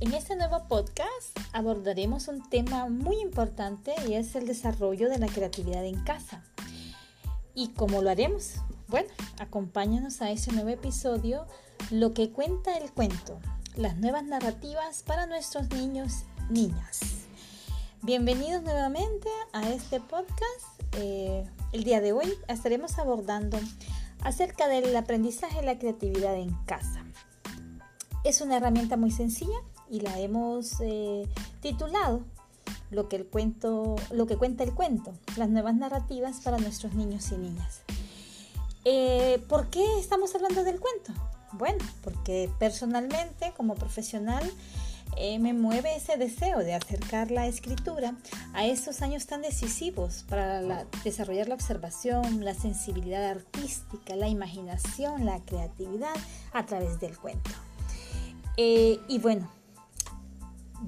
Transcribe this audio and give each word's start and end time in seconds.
En 0.00 0.14
este 0.14 0.36
nuevo 0.36 0.64
podcast 0.68 1.38
abordaremos 1.52 2.28
un 2.28 2.48
tema 2.48 2.88
muy 2.88 3.20
importante 3.20 3.94
y 4.08 4.14
es 4.14 4.34
el 4.34 4.46
desarrollo 4.46 5.10
de 5.10 5.18
la 5.18 5.26
creatividad 5.26 5.84
en 5.84 6.02
casa. 6.02 6.42
¿Y 7.54 7.68
cómo 7.74 8.00
lo 8.00 8.08
haremos? 8.08 8.54
Bueno, 8.86 9.10
acompáñanos 9.38 10.22
a 10.22 10.30
este 10.30 10.52
nuevo 10.52 10.70
episodio, 10.70 11.46
lo 11.90 12.14
que 12.14 12.30
cuenta 12.30 12.78
el 12.78 12.90
cuento, 12.90 13.38
las 13.76 13.98
nuevas 13.98 14.24
narrativas 14.24 15.02
para 15.02 15.26
nuestros 15.26 15.68
niños, 15.72 16.24
niñas. 16.48 17.00
Bienvenidos 18.00 18.62
nuevamente 18.62 19.28
a 19.52 19.68
este 19.68 20.00
podcast. 20.00 20.80
Eh, 20.92 21.44
el 21.72 21.84
día 21.84 22.00
de 22.00 22.12
hoy 22.12 22.32
estaremos 22.48 22.98
abordando 22.98 23.58
acerca 24.22 24.68
del 24.68 24.96
aprendizaje 24.96 25.60
y 25.60 25.66
la 25.66 25.78
creatividad 25.78 26.34
en 26.34 26.54
casa. 26.64 27.04
Es 28.24 28.40
una 28.40 28.56
herramienta 28.56 28.96
muy 28.96 29.10
sencilla 29.10 29.58
y 29.90 30.00
la 30.00 30.18
hemos 30.18 30.80
eh, 30.80 31.28
titulado 31.60 32.22
lo 32.90 33.08
que, 33.08 33.16
el 33.16 33.26
cuento, 33.26 33.96
lo 34.10 34.26
que 34.26 34.36
cuenta 34.36 34.64
el 34.64 34.74
cuento, 34.74 35.12
las 35.36 35.48
nuevas 35.48 35.74
narrativas 35.76 36.40
para 36.40 36.58
nuestros 36.58 36.94
niños 36.94 37.30
y 37.32 37.36
niñas. 37.36 37.82
Eh, 38.84 39.42
¿Por 39.48 39.68
qué 39.68 39.84
estamos 39.98 40.34
hablando 40.34 40.64
del 40.64 40.80
cuento? 40.80 41.12
Bueno, 41.52 41.84
porque 42.02 42.50
personalmente 42.58 43.52
como 43.56 43.74
profesional 43.74 44.42
eh, 45.16 45.38
me 45.38 45.52
mueve 45.52 45.96
ese 45.96 46.16
deseo 46.16 46.58
de 46.58 46.74
acercar 46.74 47.30
la 47.30 47.46
escritura 47.46 48.14
a 48.52 48.66
esos 48.66 49.02
años 49.02 49.26
tan 49.26 49.42
decisivos 49.42 50.24
para 50.28 50.84
desarrollar 51.02 51.48
la 51.48 51.54
observación, 51.54 52.44
la 52.44 52.54
sensibilidad 52.54 53.24
artística, 53.24 54.14
la 54.14 54.28
imaginación, 54.28 55.24
la 55.24 55.40
creatividad 55.40 56.14
a 56.52 56.66
través 56.66 57.00
del 57.00 57.18
cuento. 57.18 57.50
Y 58.60 59.18
bueno, 59.20 59.48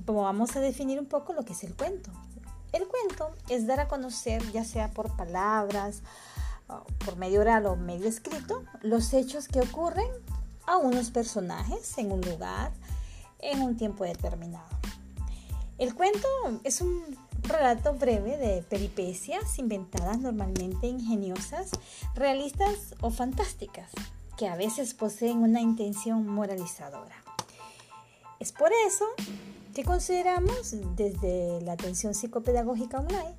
vamos 0.07 0.57
a 0.57 0.61
definir 0.61 0.99
un 0.99 1.07
poco 1.07 1.33
lo 1.33 1.45
que 1.45 1.53
es 1.53 1.63
el 1.63 1.77
cuento. 1.77 2.11
El 2.73 2.87
cuento 2.89 3.31
es 3.49 3.67
dar 3.67 3.79
a 3.79 3.87
conocer, 3.87 4.43
ya 4.53 4.65
sea 4.65 4.91
por 4.91 5.17
palabras, 5.17 6.03
por 7.05 7.17
medio 7.17 7.41
oral 7.41 7.67
o 7.67 7.77
medio 7.77 8.09
escrito, 8.09 8.65
los 8.83 9.13
hechos 9.13 9.47
que 9.49 9.61
ocurren 9.61 10.11
a 10.67 10.79
unos 10.79 11.11
personajes 11.11 11.97
en 11.99 12.13
un 12.13 12.21
lugar, 12.21 12.73
en 13.39 13.63
un 13.63 13.77
tiempo 13.77 14.05
determinado. 14.05 14.69
El 15.79 15.95
cuento 15.95 16.29
es 16.65 16.81
un 16.81 17.17
relato 17.43 17.95
breve 17.95 18.37
de 18.37 18.63
peripecias 18.63 19.59
inventadas 19.59 20.19
normalmente 20.19 20.87
ingeniosas, 20.87 21.71
realistas 22.15 22.95
o 23.01 23.11
fantásticas, 23.11 23.91
que 24.37 24.49
a 24.49 24.57
veces 24.57 24.95
poseen 24.95 25.39
una 25.39 25.61
intención 25.61 26.27
moralizadora. 26.27 27.30
Es 28.41 28.53
por 28.53 28.71
eso 28.87 29.05
que 29.75 29.85
consideramos 29.85 30.75
desde 30.97 31.61
la 31.61 31.73
atención 31.73 32.15
psicopedagógica 32.15 32.99
online 32.99 33.35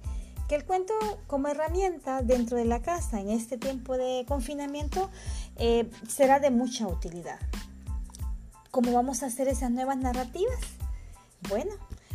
que 0.47 0.53
el 0.53 0.63
cuento 0.63 0.93
como 1.25 1.47
herramienta 1.47 2.21
dentro 2.21 2.55
de 2.55 2.65
la 2.65 2.83
casa 2.83 3.19
en 3.19 3.31
este 3.31 3.57
tiempo 3.57 3.97
de 3.97 4.25
confinamiento 4.27 5.09
eh, 5.55 5.89
será 6.07 6.39
de 6.39 6.51
mucha 6.51 6.87
utilidad. 6.87 7.39
¿Cómo 8.69 8.93
vamos 8.93 9.23
a 9.23 9.25
hacer 9.25 9.47
esas 9.47 9.71
nuevas 9.71 9.97
narrativas? 9.97 10.59
Bueno, 11.49 11.71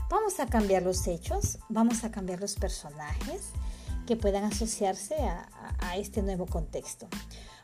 vamos 0.08 0.38
a 0.38 0.46
cambiar 0.46 0.84
los 0.84 1.08
hechos, 1.08 1.58
vamos 1.68 2.04
a 2.04 2.12
cambiar 2.12 2.40
los 2.40 2.54
personajes 2.54 3.50
que 4.06 4.16
puedan 4.16 4.44
asociarse 4.44 5.14
a 5.18 5.96
este 5.96 6.22
nuevo 6.22 6.46
contexto. 6.46 7.08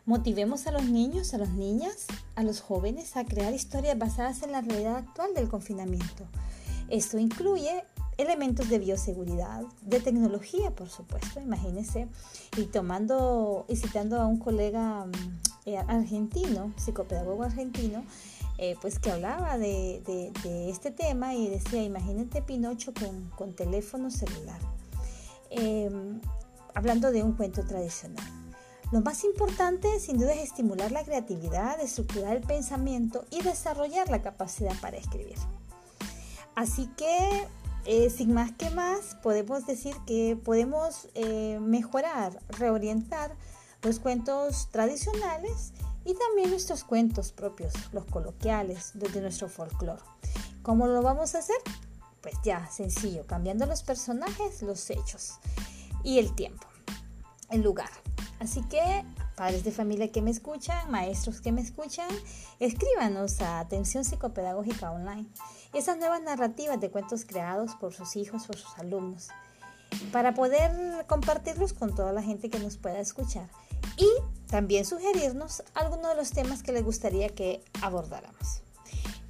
Motivemos 0.05 0.67
a 0.67 0.73
los 0.73 0.85
niños, 0.85 1.33
a 1.33 1.39
las 1.39 1.51
niñas, 1.51 2.07
a 2.35 2.43
los 2.43 2.61
jóvenes 2.61 3.17
a 3.17 3.25
crear 3.25 3.55
historias 3.55 3.97
basadas 3.97 4.43
en 4.43 4.51
la 4.51 4.61
realidad 4.61 4.97
actual 4.97 5.33
del 5.33 5.49
confinamiento. 5.49 6.27
Esto 6.89 7.19
incluye 7.19 7.85
elementos 8.19 8.69
de 8.69 8.79
bioseguridad, 8.79 9.63
de 9.83 10.01
tecnología, 10.01 10.71
por 10.73 10.89
supuesto, 10.89 11.41
imagínense, 11.41 12.09
y 12.57 12.65
tomando 12.65 13.65
citando 13.75 14.21
a 14.21 14.27
un 14.27 14.39
colega 14.39 15.07
mm, 15.07 15.41
eh, 15.67 15.79
argentino, 15.79 16.73
psicopedagogo 16.77 17.45
argentino, 17.45 18.05
eh, 18.59 18.77
pues 18.81 18.99
que 18.99 19.11
hablaba 19.11 19.57
de, 19.57 20.03
este 20.69 20.91
tema 20.91 21.35
y 21.35 21.49
decía, 21.49 21.83
imagínate 21.83 22.43
Pinocho 22.43 22.93
con, 23.37 23.55
teléfono 23.55 24.11
celular, 24.11 24.61
em, 25.53 26.21
hablando 26.75 27.13
de 27.13 27.23
un 27.23 27.33
cuento 27.33 27.65
tradicional. 27.65 28.25
Lo 28.93 29.01
más 29.01 29.25
importante 29.25 30.01
sin 30.01 30.19
duda 30.19 30.35
es 30.35 30.43
estimular 30.43 30.93
la 30.93 31.03
creatividad, 31.03 31.81
estructurar 31.81 32.37
el 32.37 32.43
pensamiento 32.43 33.25
y 33.31 33.43
desarrollar 33.43 34.11
la 34.11 34.21
capacidad 34.21 34.79
para 34.81 34.99
escribir. 34.99 35.39
Así 36.55 36.89
que, 36.97 37.47
eh, 37.87 38.11
sin 38.11 38.35
más 38.35 38.53
que 38.53 38.69
más, 38.69 39.17
podemos 39.23 39.65
decir 39.67 39.97
que 40.07 40.39
podemos 40.45 41.09
eh, 41.15 41.59
mejorar, 41.61 42.39
reorientar 42.51 43.35
los 43.83 43.99
cuentos 43.99 44.69
tradicionales 44.71 45.73
y 46.05 46.15
también 46.15 46.51
nuestros 46.51 46.85
cuentos 46.85 47.33
propios, 47.33 47.73
los 47.93 48.05
coloquiales, 48.05 48.95
los 48.95 49.13
de 49.15 49.23
nuestro 49.23 49.49
folclore. 49.49 50.03
¿Cómo 50.63 50.87
lo 50.87 51.03
vamos 51.03 51.35
a 51.35 51.39
hacer? 51.39 51.57
Pues 52.23 52.37
ya, 52.45 52.71
sencillo, 52.71 53.27
cambiando 53.27 53.67
los 53.67 53.83
personajes, 53.83 54.63
los 54.63 54.89
hechos 54.91 55.35
y 56.05 56.19
el 56.19 56.35
tiempo, 56.35 56.67
el 57.51 57.63
lugar. 57.63 57.91
Así 58.39 58.63
que, 58.63 59.05
padres 59.37 59.65
de 59.65 59.73
familia 59.73 60.11
que 60.11 60.23
me 60.23 60.31
escuchan, 60.31 60.91
maestros 60.91 61.41
que 61.41 61.53
me 61.53 61.61
escuchan, 61.61 62.09
escríbanos 62.61 63.41
a 63.41 63.59
Atención 63.59 64.05
Psicopedagógica 64.05 64.91
Online. 64.91 65.27
Esas 65.73 65.99
nuevas 65.99 66.23
narrativas 66.23 66.81
de 66.81 66.91
cuentos 66.91 67.25
creados 67.25 67.75
por 67.77 67.93
sus 67.93 68.15
hijos, 68.17 68.47
por 68.47 68.57
sus 68.57 68.77
alumnos, 68.79 69.29
para 70.13 70.35
poder 70.35 71.07
compartirlos 71.07 71.73
con 71.73 71.95
toda 71.95 72.13
la 72.13 72.23
gente 72.23 72.51
que 72.51 72.59
nos 72.59 72.77
pueda 72.77 73.01
escuchar. 73.01 73.49
Y 73.97 74.09
también 74.47 74.85
sugerirnos 74.85 75.63
algunos 75.75 76.11
de 76.11 76.17
los 76.17 76.31
temas 76.31 76.63
que 76.63 76.73
les 76.73 76.85
gustaría 76.85 77.29
que 77.29 77.65
abordáramos. 77.81 78.63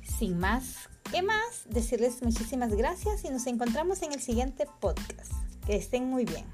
Sin 0.03 0.39
más 0.39 0.89
que 1.13 1.23
más, 1.23 1.67
decirles 1.69 2.23
muchísimas 2.23 2.75
gracias 2.75 3.25
y 3.25 3.29
nos 3.29 3.47
encontramos 3.47 4.01
en 4.03 4.13
el 4.13 4.21
siguiente 4.21 4.67
podcast. 4.81 5.33
Que 5.67 5.77
estén 5.77 6.07
muy 6.07 6.25
bien. 6.25 6.47